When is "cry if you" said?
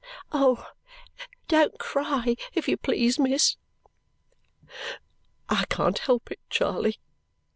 1.77-2.75